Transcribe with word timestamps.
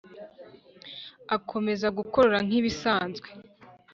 akomeza 1.35 1.87
gukorora 1.97 2.37
nkibisanzwe!. 2.47 3.29